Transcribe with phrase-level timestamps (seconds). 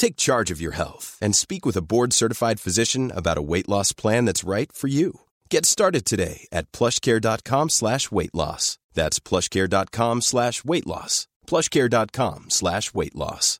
[0.00, 3.92] Take charge of your health and speak with a board-certified physician about a weight loss
[3.92, 5.20] plan that's right for you.
[5.50, 8.78] Get started today at plushcare.com slash weight loss.
[8.94, 11.28] That's plushcare.com slash weight loss.
[11.46, 13.58] plushcare.com slash weight loss.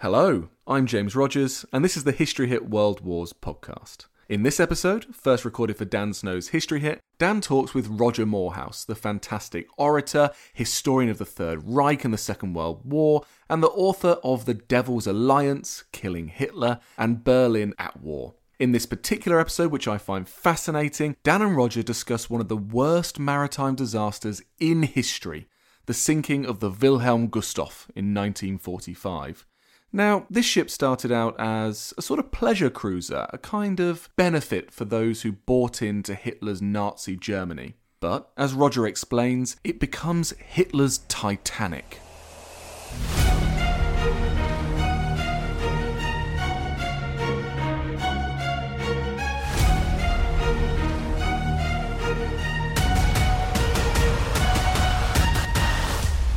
[0.00, 4.06] Hello, I'm James Rogers, and this is the History Hit World Wars podcast.
[4.30, 8.84] In this episode, first recorded for Dan Snow's History Hit, Dan talks with Roger Moorhouse,
[8.84, 13.70] the fantastic orator, historian of the Third Reich and the Second World War, and the
[13.70, 18.34] author of The Devil's Alliance, Killing Hitler, and Berlin at War.
[18.60, 22.56] In this particular episode, which I find fascinating, Dan and Roger discuss one of the
[22.56, 25.48] worst maritime disasters in history
[25.86, 29.44] the sinking of the Wilhelm Gustloff in 1945.
[29.92, 34.70] Now, this ship started out as a sort of pleasure cruiser, a kind of benefit
[34.70, 37.74] for those who bought into Hitler's Nazi Germany.
[37.98, 41.98] But, as Roger explains, it becomes Hitler's Titanic.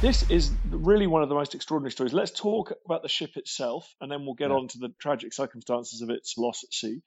[0.01, 0.51] This is
[0.83, 2.13] really one of the most extraordinary stories.
[2.13, 4.57] Let's talk about the ship itself, and then we'll get Yeah.
[4.57, 7.01] on to the tragic circumstances of its loss at sea.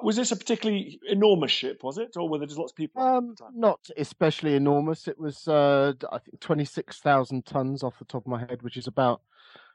[0.00, 3.02] Was this a particularly enormous ship, was it, or were there just lots of people?
[3.02, 3.52] Um, at the time?
[3.60, 5.08] not especially enormous.
[5.08, 8.86] It was, uh, I think, 26,000 tons off the top of my head, which is
[8.86, 9.20] about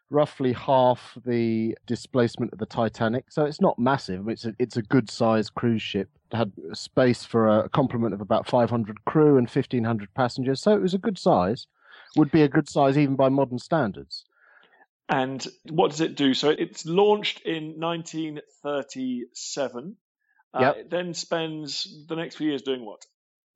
[0.09, 3.31] roughly half the displacement of the Titanic.
[3.31, 4.27] So it's not massive.
[4.27, 6.09] It's a, it's a good sized cruise ship.
[6.31, 10.61] It had space for a complement of about 500 crew and 1,500 passengers.
[10.61, 11.67] So it was a good size.
[12.15, 14.25] Would be a good size even by modern standards.
[15.07, 16.33] And what does it do?
[16.33, 19.95] So it's launched in 1937.
[20.53, 20.77] Uh, Yep.
[20.77, 23.05] It then spends the next few years doing what?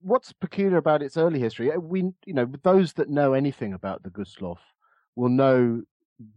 [0.06, 4.04] what's peculiar about its early history, uh, we you know those that know anything about
[4.04, 4.60] the Gustloff
[5.16, 5.82] will know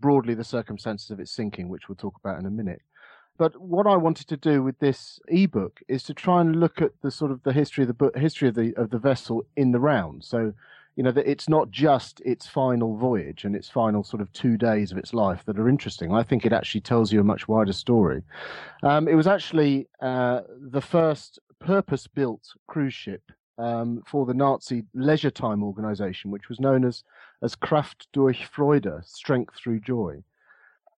[0.00, 2.82] broadly the circumstances of its sinking, which we'll talk about in a minute.
[3.36, 6.92] But what I wanted to do with this ebook is to try and look at
[7.02, 9.72] the sort of the history of the book, history of the of the vessel in
[9.72, 10.24] the round.
[10.24, 10.54] So,
[10.98, 14.56] you know, that it's not just its final voyage and its final sort of two
[14.56, 16.12] days of its life that are interesting.
[16.12, 18.24] I think it actually tells you a much wider story.
[18.82, 23.22] Um, it was actually uh, the first purpose-built cruise ship
[23.58, 27.04] um, for the Nazi leisure time organization, which was known as,
[27.44, 30.24] as Kraft durch Freude, Strength Through Joy.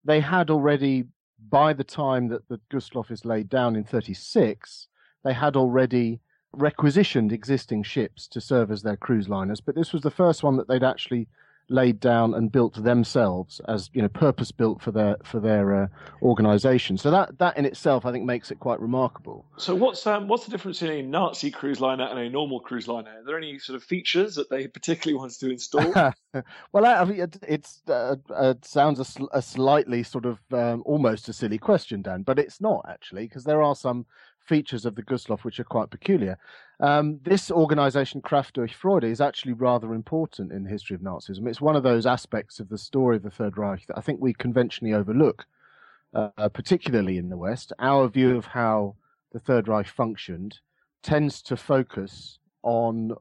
[0.06, 1.04] They had already,
[1.50, 4.88] by the time that the Gustloff is laid down in 36,
[5.24, 6.20] they had already
[6.52, 10.56] requisitioned existing ships to serve as their cruise liners, but this was the first one
[10.56, 11.28] that they'd actually
[11.70, 15.86] laid down and built themselves as you know purpose built for their for their uh,
[16.20, 20.26] organization so that that in itself i think makes it quite remarkable So what's um,
[20.26, 23.10] what's the difference between a Nazi cruise liner and a normal cruise liner?
[23.10, 25.92] Are there any sort of features that they particularly wanted to install?
[26.72, 30.38] well, I I mean, it, it's uh, uh, it sounds a, a slightly sort of
[30.52, 34.06] um, almost a silly question, Dan, but it's not actually because there are some
[34.50, 36.36] features of the Gustloff which are quite peculiar.
[36.80, 41.46] Um, this organization, Kraft durch Freude, is actually rather important in the history of Nazism.
[41.46, 44.20] It's one of those aspects of the story of the Third Reich that I think
[44.20, 45.46] we conventionally overlook,
[46.12, 47.72] uh, particularly in the West.
[47.78, 48.96] Our view of how
[49.30, 50.58] the Third Reich functioned
[51.04, 53.12] tends to focus on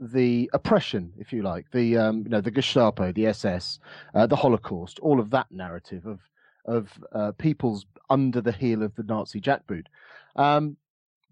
[0.00, 3.78] the oppression, if you like, the um, you know the Gestapo, the SS,
[4.14, 6.20] uh, the Holocaust, all of that narrative of
[6.64, 9.86] of uh, peoples under the heel of the Nazi jackboot.
[10.36, 10.76] Um,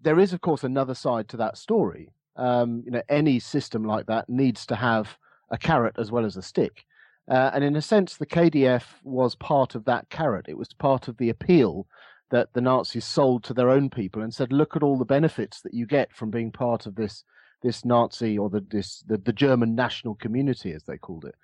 [0.01, 2.09] there is, of course, another side to that story.
[2.35, 5.17] Um, you know, any system like that needs to have
[5.49, 6.85] a carrot as well as a stick.
[7.29, 10.47] Uh, and in a sense, the KDF was part of that carrot.
[10.49, 11.87] It was part of the appeal
[12.31, 15.61] that the Nazis sold to their own people and said, "Look at all the benefits
[15.61, 17.23] that you get from being part of this
[17.61, 21.35] this Nazi or the this the, the German national community, as they called it."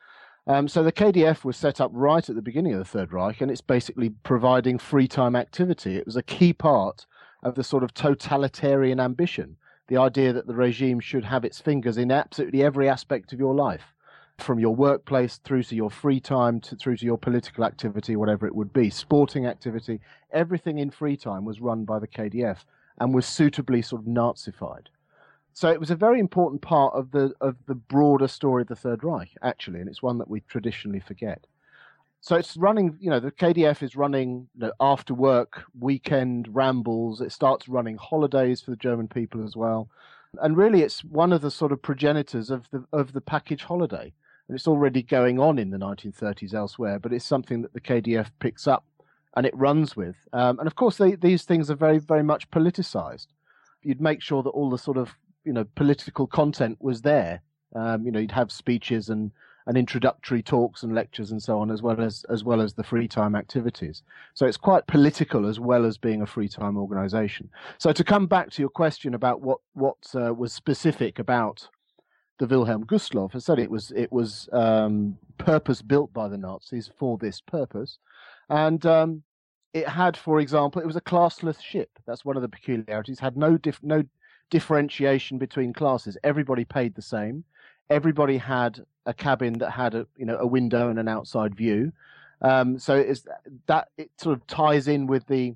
[0.47, 3.41] Um, so the KDF was set up right at the beginning of the Third Reich,
[3.41, 5.95] and it's basically providing free time activity.
[5.97, 7.05] It was a key part
[7.43, 9.57] of the sort of totalitarian ambition,
[9.87, 13.53] the idea that the regime should have its fingers in absolutely every aspect of your
[13.53, 13.93] life,
[14.37, 18.47] from your workplace through to your free time to through to your political activity, whatever
[18.47, 19.99] it would be, sporting activity,
[20.31, 22.63] everything in free time was run by the KDF
[22.99, 24.87] and was suitably sort of Nazified.
[25.53, 28.75] So it was a very important part of the of the broader story of the
[28.75, 31.45] Third Reich, actually, and it's one that we traditionally forget.
[32.21, 37.21] So it's running, you know, the KDF is running you know, after work, weekend rambles.
[37.21, 39.89] It starts running holidays for the German people as well.
[40.41, 44.13] And really, it's one of the sort of progenitors of the of the package holiday.
[44.47, 48.31] And it's already going on in the 1930s elsewhere, but it's something that the KDF
[48.39, 48.83] picks up
[49.35, 50.15] and it runs with.
[50.33, 53.27] Um, and of course, they, these things are very, very much politicized.
[53.83, 55.15] You'd make sure that all the sort of
[55.49, 57.41] you know political content was there.
[57.75, 59.31] Um, you know, you'd have speeches and
[59.65, 62.83] and introductory talks and lectures and so on, as well as as well as the
[62.83, 64.03] free time activities.
[64.35, 67.49] So it's quite political as well as being a free time organisation.
[67.79, 71.67] So to come back to your question about what what uh, was specific about
[72.37, 76.91] the Wilhelm Gustloff, I said it was it was um, purpose built by the Nazis
[76.99, 77.97] for this purpose,
[78.49, 79.23] and um,
[79.73, 81.89] it had, for example, it was a classless ship.
[82.05, 83.19] That's one of the peculiarities.
[83.19, 84.03] Had no diff, no
[84.49, 86.17] differentiation between classes.
[86.23, 87.43] Everybody paid the same.
[87.89, 91.91] Everybody had a cabin that had a you know a window and an outside view.
[92.41, 93.25] Um, so it's
[93.67, 95.55] that it sort of ties in with the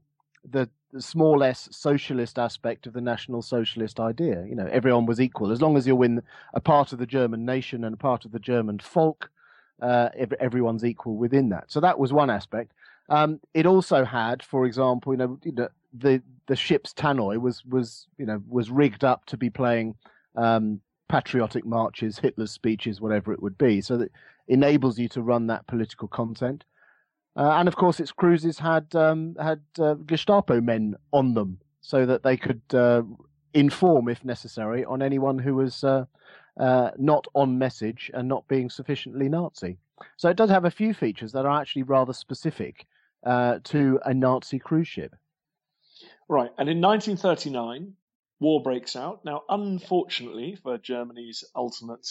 [0.49, 0.69] the,
[0.99, 4.45] small s socialist aspect of the national socialist idea.
[4.47, 6.21] You know, everyone was equal as long as you're in
[6.53, 9.31] a part of the German nation and a part of the German folk.
[9.81, 11.71] Uh, everyone's equal within that.
[11.71, 12.73] So that was one aspect.
[13.09, 17.63] Um, it also had, for example, you know, you know, the the ship's tannoy was
[17.65, 19.95] was you know was rigged up to be playing
[20.35, 23.81] um, patriotic marches, Hitler's speeches, whatever it would be.
[23.81, 24.11] So that
[24.47, 26.63] enables you to run that political content.
[27.35, 32.05] Uh, and of course, its cruises had um, had uh, Gestapo men on them, so
[32.05, 33.01] that they could uh,
[33.53, 36.05] inform, if necessary, on anyone who was uh,
[36.59, 39.77] uh, not on message and not being sufficiently Nazi.
[40.17, 42.85] So it does have a few features that are actually rather specific
[43.25, 45.15] uh, to a Nazi cruise ship.
[46.33, 46.49] Right.
[46.57, 47.93] And in 1939,
[48.39, 49.23] war breaks out.
[49.23, 52.07] Now, unfortunately for Germany's ultimate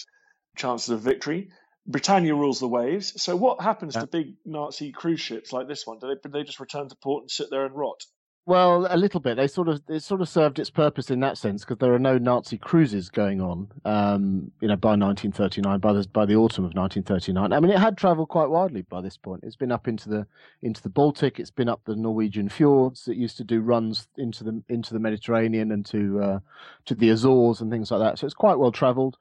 [0.57, 1.51] chances of victory,
[1.89, 3.21] Britannia rules the waves.
[3.21, 4.03] So, what happens yeah.
[4.03, 5.99] to big Nazi cruise ships like this one?
[5.99, 8.05] Do they, do they just return to port and sit there and rot?
[8.45, 9.37] Well, a little bit.
[9.37, 11.99] They sort of it sort of served its purpose in that sense because there are
[11.99, 13.71] no Nazi cruises going on.
[13.85, 17.53] Um, you know, by 1939, by the by the autumn of 1939.
[17.53, 19.45] I mean, it had travelled quite widely by this point.
[19.45, 20.27] It's been up into the
[20.61, 21.39] into the Baltic.
[21.39, 23.07] It's been up the Norwegian fjords.
[23.07, 26.39] It used to do runs into the into the Mediterranean and to uh,
[26.87, 28.19] to the Azores and things like that.
[28.19, 29.19] So it's quite well travelled.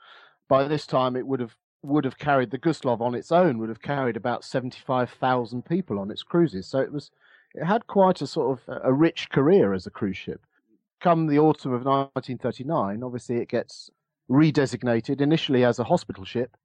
[0.47, 3.69] By this time, it would have would have carried the Gustloff on its own would
[3.69, 6.68] have carried about 75,000 people on its cruises.
[6.68, 7.12] So it was
[7.56, 10.45] it had quite a sort of a rich career as a cruise ship.
[11.00, 13.89] Come the autumn of 1939, obviously it gets
[14.30, 16.56] redesignated initially as a hospital ship.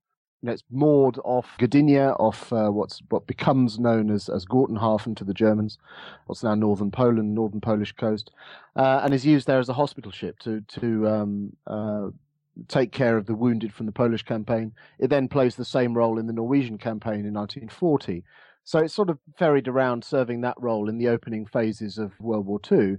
[0.42, 5.16] You know, it's moored off Gdynia, off uh, what's what becomes known as as Gotenhafen
[5.16, 5.78] to the Germans,
[6.26, 8.30] what's now northern Poland, northern Polish coast,
[8.76, 12.08] uh, and is used there as a hospital ship to to um, uh,
[12.68, 14.72] take care of the wounded from the Polish campaign.
[14.98, 18.22] It then plays the same role in the Norwegian campaign in 1940,
[18.66, 22.46] so it's sort of ferried around serving that role in the opening phases of World
[22.46, 22.96] War II.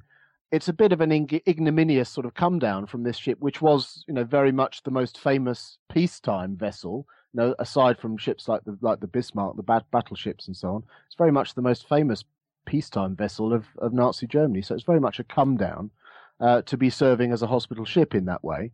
[0.50, 4.06] It's a bit of an ignominious sort of come down from this ship, which was,
[4.07, 7.06] you know, very much the most famous peacetime vessel.
[7.33, 10.69] You know, aside from ships like the like the Bismarck, the bat- battleships, and so
[10.69, 12.24] on, it's very much the most famous
[12.66, 14.62] peacetime vessel of, of Nazi Germany.
[14.62, 15.92] So it's very much a come down
[16.40, 18.71] uh, to be serving as a hospital ship in that way.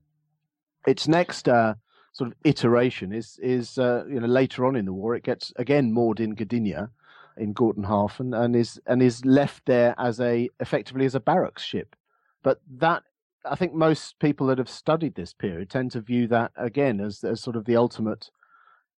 [0.85, 1.73] Its next uh,
[2.13, 5.51] sort of iteration is is uh, you know later on in the war it gets
[5.57, 6.89] again moored in Gdynia
[7.37, 11.95] in Gotenhafen and is and is left there as a effectively as a barracks ship.
[12.43, 13.03] But that
[13.45, 17.23] I think most people that have studied this period tend to view that again as
[17.23, 18.29] as sort of the ultimate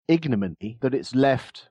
[0.08, 1.70] ignominy that it's left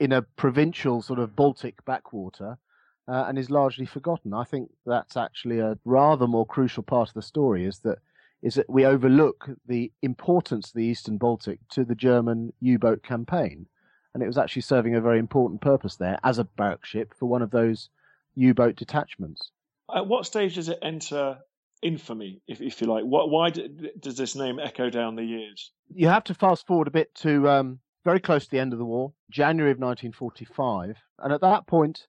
[0.00, 2.58] in a provincial sort of Baltic backwater
[3.06, 4.32] uh, and is largely forgotten.
[4.32, 7.98] I think that's actually a rather more crucial part of the story is that
[8.42, 13.02] is that we overlook the importance of the Eastern Baltic to the German U boat
[13.02, 13.66] campaign.
[14.14, 17.26] And it was actually serving a very important purpose there as a barrack ship for
[17.26, 17.88] one of those
[18.34, 19.50] U boat detachments.
[19.94, 21.38] At what stage does it enter
[21.82, 23.04] infamy, if, if you like?
[23.04, 25.72] What, why does this name echo down the years?
[25.92, 28.78] You have to fast forward a bit to um, very close to the end of
[28.78, 30.96] the war, January of 1945.
[31.20, 32.06] And at that point,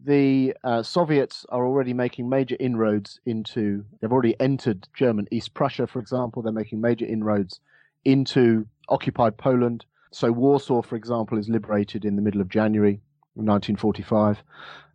[0.00, 5.86] the uh, Soviets are already making major inroads into, they've already entered German East Prussia,
[5.86, 6.42] for example.
[6.42, 7.60] They're making major inroads
[8.04, 9.84] into occupied Poland.
[10.12, 13.00] So Warsaw, for example, is liberated in the middle of January
[13.34, 14.42] 1945.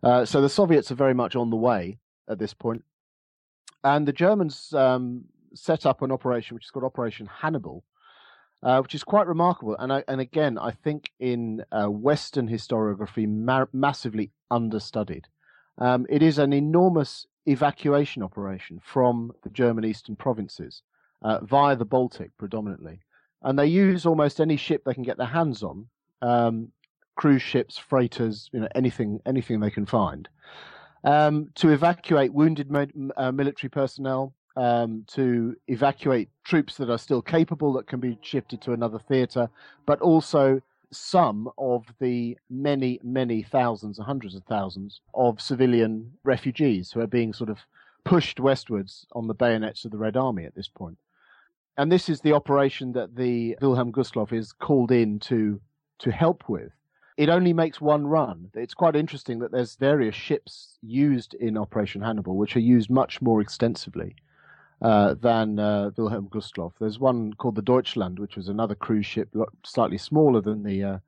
[0.02, 2.82] Uh, so the Soviets are very much on the way at this point.
[3.82, 7.84] And the Germans um, set up an operation which is called Operation Hannibal,
[8.64, 9.76] uh, which is quite remarkable.
[9.78, 15.28] And I, and again, I think in uh, Western historiography, ma- massively understudied.
[15.78, 20.82] Um, it is an enormous evacuation operation from the German eastern provinces
[21.22, 23.00] uh, via the Baltic predominantly.
[23.42, 25.86] And they use almost any ship they can get their hands on,
[26.22, 26.72] um,
[27.16, 30.28] cruise ships, freighters, you know, anything, anything they can find,
[31.04, 32.74] um, to evacuate wounded
[33.16, 38.60] uh, military personnel, um, to evacuate troops that are still capable that can be shifted
[38.62, 39.48] to another theatre,
[39.86, 47.00] but also some of the many, many thousands, hundreds of thousands of civilian refugees who
[47.00, 47.58] are being sort of
[48.04, 50.98] pushed westwards on the bayonets of the Red Army at this point.
[51.76, 55.60] And this is the operation that the Wilhelm Gustloff is called in to
[56.00, 56.72] to help with.
[57.16, 58.50] It only makes one run.
[58.54, 63.22] It's quite interesting that there's various ships used in Operation Hannibal, which are used much
[63.22, 64.16] more extensively
[64.84, 66.74] uh, than uh, Wilhelm Gustloff.
[66.78, 70.98] There's one called the Deutschland, which was another cruise ship, slightly smaller than the uh,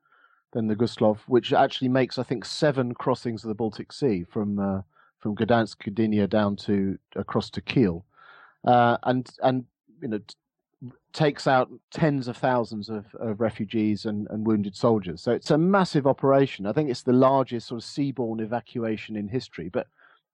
[0.51, 4.57] than the Gustloff, which actually makes I think seven crossings of the Baltic Sea from
[4.57, 4.81] uh,
[5.19, 8.03] from Gdansk, Gdynia down to across to Kiel,
[8.65, 9.65] uh, and and
[10.01, 10.21] you know
[11.13, 15.21] takes out tens of thousands of, of refugees and, and, wounded soldiers.
[15.21, 16.67] So it's a massive operation.
[16.67, 19.69] I think it's the largest sort of seaborne evacuation in history.
[19.69, 19.87] But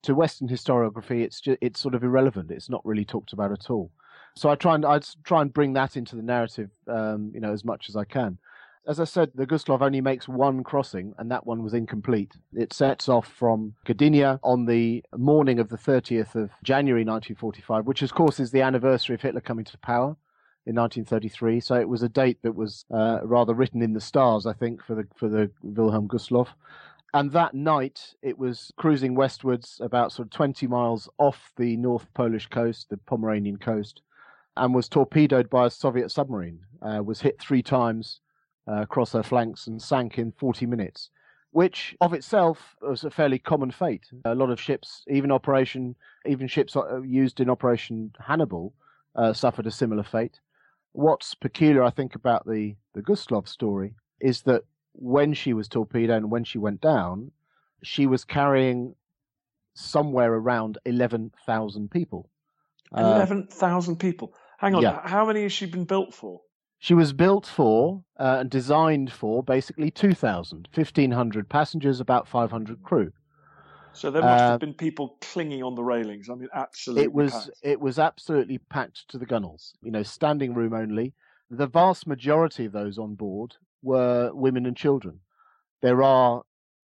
[0.04, 2.52] to Western historiography, it's just, it's sort of irrelevant.
[2.52, 3.92] It's not really talked about at all.
[4.36, 7.54] So I try and I try and bring that into the narrative, um, you know,
[7.54, 8.38] as much as I can.
[8.86, 12.34] As I said, the Gustloff only makes one crossing, and that one was incomplete.
[12.54, 18.02] It sets off from Gdynia on the morning of the 30th of January 1945, which,
[18.02, 20.18] of course, is the anniversary of Hitler coming to power
[20.66, 21.62] in 1933.
[21.62, 24.84] So it was a date that was uh, rather written in the stars, I think,
[24.84, 26.50] for the for the Wilhelm Gustloff.
[27.14, 32.12] And that night, it was cruising westwards about sort of 20 miles off the North
[32.16, 34.02] Polish coast, the Pomeranian coast,
[34.58, 36.60] and was torpedoed by a Soviet submarine.
[36.82, 38.20] Uh, was hit three times
[38.68, 41.12] uh, across her flanks and sank in 40 minutes,
[41.52, 44.08] which of itself was a fairly common fate.
[44.26, 48.74] A lot of ships, even operation, even ships uh, used in Operation Hannibal,
[49.16, 50.40] uh, suffered a similar fate.
[50.94, 56.18] What's peculiar, I think, about the the Gustloff story is that when she was torpedoed
[56.18, 57.32] and when she went down,
[57.84, 58.96] she was carrying
[59.74, 62.30] somewhere around 11,000 people.
[62.96, 64.34] 11,000 uh, people.
[64.60, 65.02] Hang on, yeah.
[65.04, 66.42] how many has she been built for?
[66.80, 73.12] She was built for uh, and designed for basically 2,000, 1,500 passengers, about 500 crew.
[73.94, 76.30] So there must uh, have been people clinging on the railings.
[76.30, 77.04] I mean, absolutely.
[77.04, 77.50] It was packed.
[77.62, 79.76] it was absolutely packed to the gunnels.
[79.82, 81.14] You know, standing room only.
[81.50, 85.20] The vast majority of those on board were women and children.
[85.82, 86.42] There are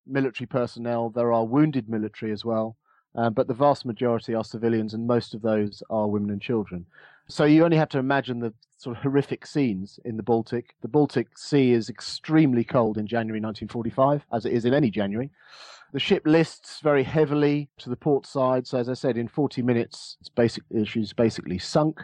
[0.06, 2.76] military personnel, there are wounded military as well,
[3.14, 6.84] uh, but the vast majority are civilians, and most of those are women and children.
[7.28, 10.74] So you only have to imagine the sort of horrific scenes in the Baltic.
[10.82, 15.30] The Baltic Sea is extremely cold in January 1945, as it is in any January.
[15.92, 19.62] The ship lists very heavily to the port side, so as I said, in 40
[19.62, 22.02] minutes, it's basically she's basically sunk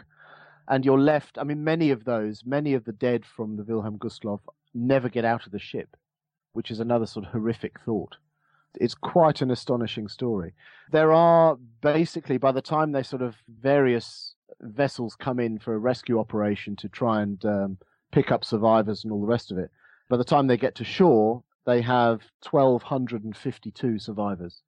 [0.67, 1.37] and you're left.
[1.37, 4.39] I mean, many of those, many of the dead from the Wilhelm Gustloff
[4.75, 5.95] never get out of the ship,
[6.53, 8.17] which is another sort of horrific thought.
[8.79, 10.53] It's quite an astonishing story.
[10.91, 15.79] There are basically, by the time they sort of various vessels come in for a
[15.79, 17.77] rescue operation to try and um,
[18.11, 19.71] pick up survivors and all the rest of it,
[20.09, 24.61] by the time they get to shore, they have 1,252 survivors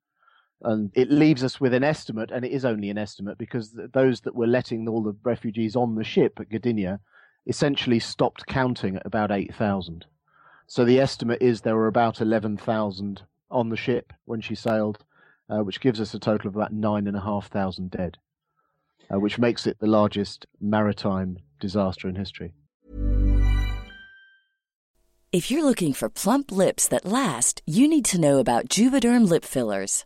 [0.63, 4.21] and it leaves us with an estimate, and it is only an estimate because those
[4.21, 6.99] that were letting all the refugees on the ship at Gdynia
[7.47, 10.05] essentially stopped counting at about 8,000.
[10.67, 15.03] So the estimate is there were about 11,000 on the ship when she sailed,
[15.49, 18.17] uh, which gives us a total of about 9,500 dead,
[19.11, 22.53] uh, which makes it the largest maritime disaster in history.
[25.33, 29.43] If you're looking for plump lips that last, you need to know about Juvederm lip
[29.43, 30.05] fillers.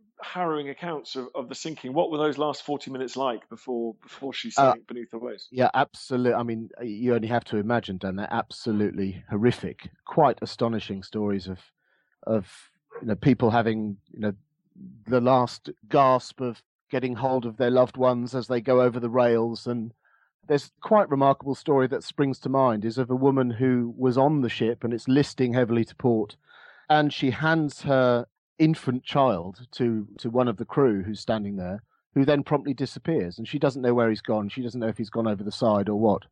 [0.23, 1.93] harrowing accounts of, of the sinking?
[1.93, 5.47] What were those last forty minutes like before before she sank uh, beneath the waves?
[5.51, 6.33] Yeah, absolutely.
[6.33, 8.15] I mean, you only have to imagine, Dan.
[8.15, 9.89] They're absolutely horrific.
[10.05, 11.59] Quite astonishing stories of
[12.27, 12.69] of
[13.01, 14.33] you know people having you know
[15.07, 19.09] the last gasp of getting hold of their loved ones as they go over the
[19.09, 19.65] rails.
[19.65, 19.93] And
[20.47, 24.41] there's quite remarkable story that springs to mind is of a woman who was on
[24.41, 26.35] the ship and it's listing heavily to port,
[26.89, 28.27] and she hands her
[28.59, 33.37] infant child to to one of the crew who's standing there, who then promptly disappears,
[33.37, 34.49] and she doesn't know where he's gone.
[34.49, 36.23] She doesn't know if he's gone over the side or what,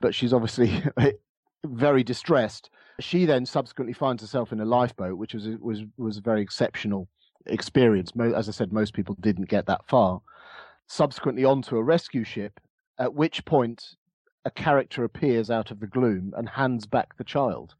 [0.00, 0.82] but she's obviously
[1.64, 2.70] very distressed.
[3.00, 7.08] She then subsequently finds herself in a lifeboat, which was was was a very exceptional
[7.46, 8.12] experience.
[8.18, 10.20] As I said, most people didn't get that far.
[10.86, 12.60] Subsequently, onto a rescue ship,
[12.98, 13.96] at which point
[14.44, 17.74] a character appears out of the gloom and hands back the child.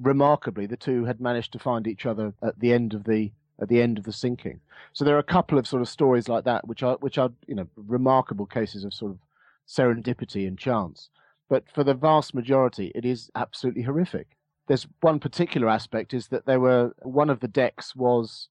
[0.00, 3.68] Remarkably, the two had managed to find each other at the end of the at
[3.68, 4.60] the end of the sinking.
[4.92, 7.30] So there are a couple of sort of stories like that, which are which are
[7.46, 9.18] you know remarkable cases of sort of
[9.66, 11.10] serendipity and chance.
[11.48, 14.36] But for the vast majority, it is absolutely horrific.
[14.66, 18.48] There's one particular aspect is that there were one of the decks was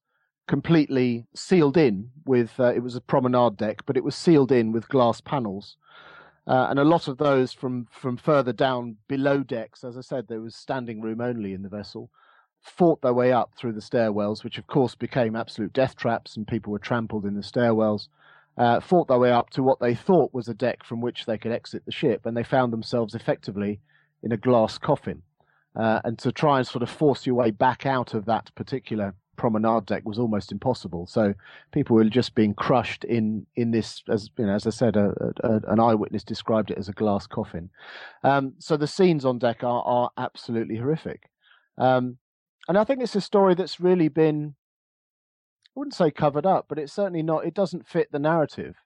[0.48, 4.72] completely sealed in with uh, it was a promenade deck, but it was sealed in
[4.72, 5.76] with glass panels.
[6.48, 10.28] Uh, and a lot of those from from further down below decks, as I said,
[10.28, 12.10] there was standing room only in the vessel,
[12.62, 16.48] fought their way up through the stairwells, which of course became absolute death traps, and
[16.48, 18.08] people were trampled in the stairwells.
[18.56, 21.38] Uh, fought their way up to what they thought was a deck from which they
[21.38, 23.78] could exit the ship, and they found themselves effectively
[24.22, 25.22] in a glass coffin.
[25.76, 29.14] Uh, and to try and sort of force your way back out of that particular
[29.38, 31.06] promenade deck was almost impossible.
[31.06, 31.32] So
[31.72, 35.14] people were just being crushed in in this, as you know, as I said, a,
[35.42, 37.70] a, an eyewitness described it as a glass coffin.
[38.24, 41.30] Um, so the scenes on deck are are absolutely horrific,
[41.78, 42.18] um,
[42.68, 44.54] and I think it's a story that's really been,
[45.68, 47.46] I wouldn't say covered up, but it's certainly not.
[47.46, 48.76] It doesn't fit the narrative.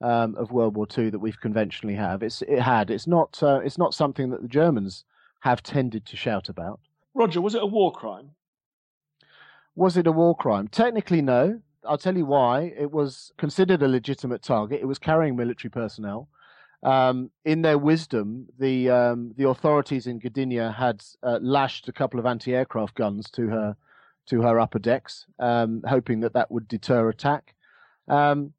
[0.00, 2.22] Um, of World War II that we've conventionally have.
[2.22, 2.88] It's it had.
[2.88, 3.42] It's not.
[3.42, 5.04] Uh, it's not something that the Germans
[5.40, 6.78] have tended to shout about.
[7.14, 8.30] Roger, was it a war crime?
[9.78, 10.66] Was it a war crime?
[10.66, 11.60] Technically, no.
[11.84, 12.74] I'll tell you why.
[12.76, 14.80] It was considered a legitimate target.
[14.80, 16.28] It was carrying military personnel.
[16.82, 22.18] Um, in their wisdom, the um, the authorities in Gdynia had uh, lashed a couple
[22.18, 23.76] of anti-aircraft guns to her
[24.26, 27.54] to her upper decks, um, hoping that that would deter attack.
[28.08, 28.54] Um,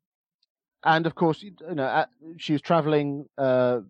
[0.86, 2.06] and of course, you know,
[2.38, 3.82] she was traveling uh,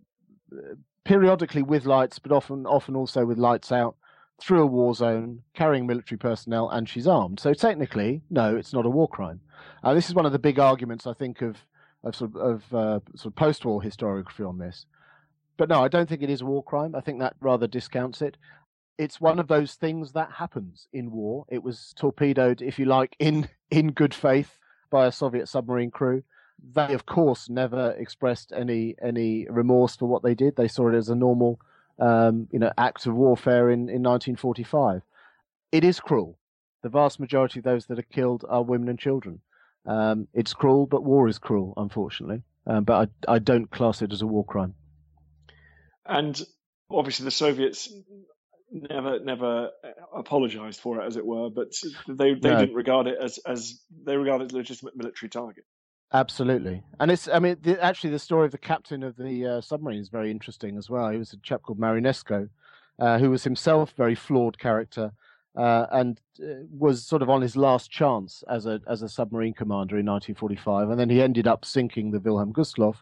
[1.06, 3.98] periodically with lights, but often often also with lights out
[4.42, 7.40] through a war zone, carrying military personnel, and she's armed.
[7.40, 9.42] So technically, no, it's not a war crime.
[9.84, 11.58] Uh, this is one of the big arguments I think of
[12.04, 14.86] of sort of, of uh, sort of post-war historiography on this.
[15.58, 16.96] But no, I don't think it is a war crime.
[16.96, 18.38] I think that rather discounts it.
[18.98, 21.46] It's one of those things that happens in war.
[21.50, 24.58] It was torpedoed, if you like, in in good faith
[24.90, 26.24] by a Soviet submarine crew.
[26.74, 30.56] They, of course, never expressed any any remorse for what they did.
[30.56, 31.60] They saw it as a normal
[32.00, 35.02] um, you know, acts of warfare in, in 1945.
[35.72, 36.38] It is cruel.
[36.82, 39.42] The vast majority of those that are killed are women and children.
[39.86, 42.44] Um, it's cruel, but war is cruel, unfortunately.
[42.66, 44.76] Um, but I, I don't class it as a war crime.
[46.06, 46.42] And
[46.90, 47.92] obviously, the Soviets
[48.72, 49.72] never never
[50.16, 51.72] apologized for it, as it were, but
[52.08, 52.60] they they no.
[52.60, 55.66] didn't regard it as as they regarded it as a legitimate military target.
[56.12, 59.62] Absolutely, and it's I mean the, actually the story of the captain of the uh,
[59.62, 61.10] submarine is very interesting as well.
[61.10, 62.50] He was a chap called Marinesko,
[63.00, 65.12] uh, who was himself a very flawed character.
[65.56, 69.54] Uh, and uh, was sort of on his last chance as a as a submarine
[69.54, 72.98] commander in 1945, and then he ended up sinking the Wilhelm Gustloff,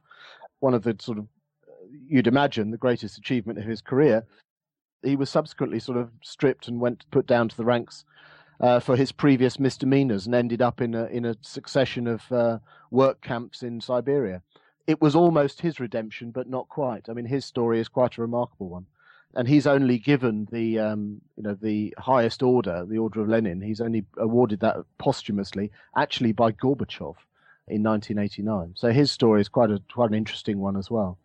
[0.61, 1.25] one of the sort of
[1.67, 1.73] uh,
[2.07, 4.25] you'd imagine the greatest achievement of his career
[5.03, 8.05] he was subsequently sort of stripped and went put down to the ranks
[8.59, 12.59] uh, for his previous misdemeanors and ended up in a in a succession of uh,
[12.91, 14.41] work camps in Siberia.
[14.87, 17.09] It was almost his redemption, but not quite.
[17.09, 18.85] I mean, his story is quite a remarkable one,
[19.35, 23.61] and he's only given the um, you know the highest order, the Order of Lenin.
[23.61, 27.15] He's only awarded that posthumously, actually by Gorbachev
[27.67, 28.73] in 1989.
[28.75, 31.17] So his story is quite a quite an interesting one as well.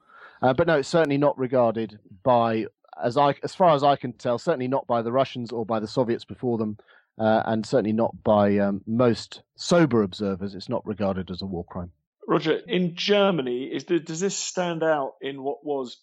[0.42, 2.66] Uh, but no, it's certainly not regarded by
[3.02, 5.80] as I, as far as I can tell, certainly not by the Russians or by
[5.80, 6.76] the Soviets before them,
[7.18, 10.54] uh, and certainly not by um, most sober observers.
[10.54, 11.92] It's not regarded as a war crime.
[12.26, 16.00] Roger, in Germany, does this stand out in what was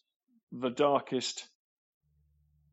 [0.52, 1.48] the darkest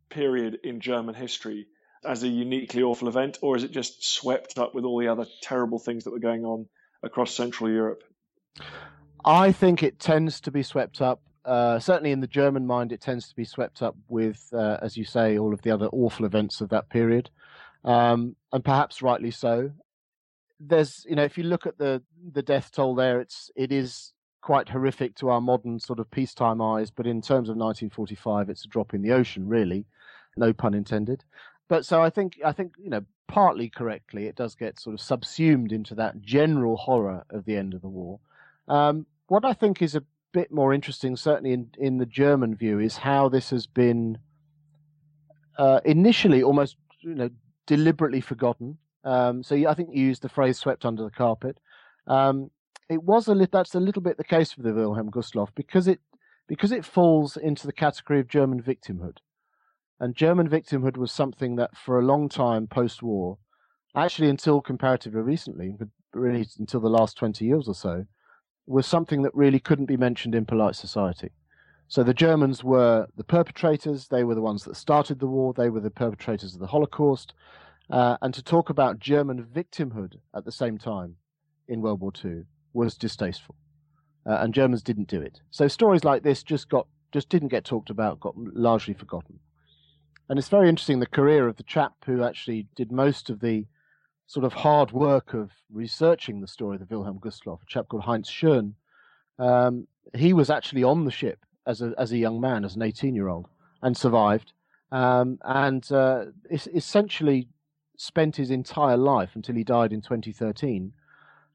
[0.09, 1.67] period in German history
[2.05, 5.27] as a uniquely awful event, or is it just swept up with all the other
[5.43, 6.67] terrible things that were going on
[7.03, 8.03] across Central Europe?
[9.25, 13.01] I think it tends to be swept up uh, certainly in the German mind, it
[13.01, 16.27] tends to be swept up with, uh, as you say, all of the other awful
[16.27, 17.31] events of that period,
[17.87, 19.71] um, and perhaps rightly so.
[20.61, 24.13] There's, you know, if you look at the the death toll there, it's it is
[24.43, 28.65] quite horrific to our modern sort of peacetime eyes, but in terms of 1945, it's
[28.65, 29.87] a drop in the ocean, really,
[30.37, 31.25] no pun intended.
[31.69, 35.01] But so I think I think you know partly correctly, it does get sort of
[35.01, 38.21] subsumed into that general horror of the end of the war.
[38.69, 42.79] Um, what I think is a bit more interesting, certainly in, in the German view,
[42.79, 44.19] is how this has been
[45.59, 47.31] uh, initially almost you know
[47.67, 48.79] deliberately forgotten.
[49.05, 51.59] Um, so I think you used the phrase "swept under the carpet."
[52.07, 52.51] Um,
[52.89, 55.89] it was a li- that's a little bit the case with the Wilhelm Gustloff because
[55.89, 56.01] it
[56.49, 59.19] because it falls into the category of German victimhood,
[59.99, 63.39] and German victimhood was something that for a long time post-war,
[63.95, 68.07] actually until comparatively recently, but really until the last twenty years or so,
[68.67, 71.31] was something that really couldn't be mentioned in polite society.
[71.89, 75.71] So the Germans were the perpetrators, they were the ones that started the war, they
[75.71, 77.33] were the perpetrators of the Holocaust.
[77.89, 81.17] Uh, and to talk about German victimhood at the same time
[81.69, 83.55] in World War II was distasteful.
[84.29, 85.41] Uh, and Germans didn't do it.
[85.51, 89.39] So stories like this just got just didn't get talked about, got largely forgotten.
[90.29, 93.65] And it's very interesting the career of the chap who actually did most of the
[94.27, 98.03] sort of hard work of researching the story of the Wilhelm Gustloff, a chap called
[98.03, 98.73] Heinz Schön,
[99.39, 102.83] um, he was actually on the ship as a as a young man, as an
[102.83, 103.49] 18 year old,
[103.83, 104.53] and survived,
[104.93, 107.49] um, and uh, essentially
[107.97, 110.93] spent his entire life until he died in 2013.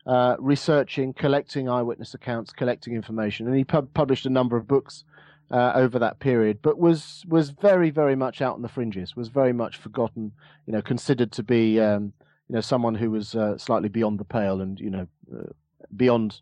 [0.07, 5.03] Uh, researching, collecting eyewitness accounts, collecting information, and he pub- published a number of books
[5.51, 9.27] uh, over that period, but was was very very much out on the fringes, was
[9.27, 10.31] very much forgotten,
[10.65, 12.13] you know, considered to be um,
[12.47, 15.51] you know someone who was uh, slightly beyond the pale and you know uh,
[15.95, 16.41] beyond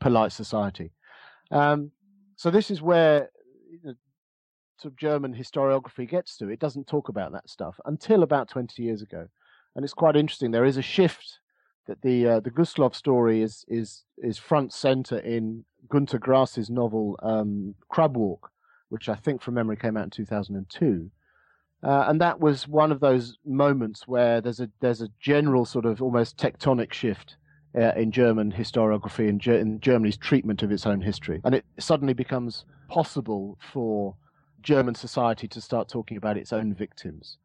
[0.00, 0.90] polite society.
[1.50, 1.90] Um,
[2.36, 3.30] so this is where
[3.70, 3.94] you know,
[4.78, 6.48] sort of German historiography gets to.
[6.48, 9.28] It doesn't talk about that stuff until about 20 years ago,
[9.74, 10.50] and it's quite interesting.
[10.50, 11.38] There is a shift
[11.86, 17.18] that the uh, the Gustloff story is is is front center in Gunter Grass's novel
[17.22, 18.50] um, Crab Walk,
[18.88, 21.10] which I think from memory came out in 2002.
[21.82, 25.84] Uh, and that was one of those moments where there's a there's a general sort
[25.84, 27.36] of almost tectonic shift
[27.76, 32.14] uh, in German historiography and in Germany's treatment of its own history, and it suddenly
[32.14, 34.14] becomes possible for
[34.62, 37.38] German society to start talking about its own victims,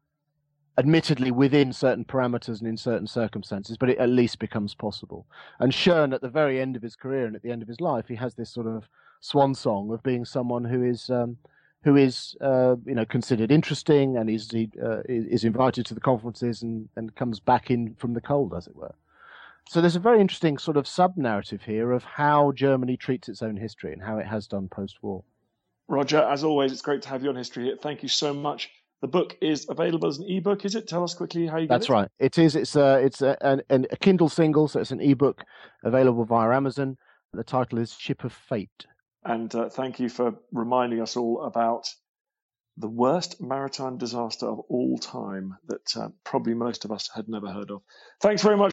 [0.78, 5.26] admittedly within certain parameters and in certain circumstances, but it at least becomes possible.
[5.58, 7.80] And Schön, at the very end of his career and at the end of his
[7.80, 8.88] life, he has this sort of
[9.20, 11.36] swan song of being someone who is um,
[11.82, 16.00] who is uh, you know considered interesting and is he, uh, is invited to the
[16.00, 18.94] conferences and, and comes back in from the cold, as it were.
[19.70, 23.40] So there's a very interesting sort of sub narrative here of how Germany treats its
[23.40, 25.22] own history and how it has done post-war.
[25.86, 27.80] Roger, as always, it's great to have you on History Hit.
[27.80, 28.68] Thank you so much.
[29.00, 30.88] The book is available as an ebook, is it?
[30.88, 31.92] Tell us quickly how you get That's it.
[31.92, 32.08] right.
[32.18, 32.56] It is.
[32.56, 35.44] It's a it's a, an, a Kindle single, so it's an ebook
[35.84, 36.98] available via Amazon.
[37.32, 38.86] The title is Ship of Fate.
[39.24, 41.86] And uh, thank you for reminding us all about
[42.76, 47.52] the worst maritime disaster of all time that uh, probably most of us had never
[47.52, 47.82] heard of.
[48.20, 48.72] Thanks very much.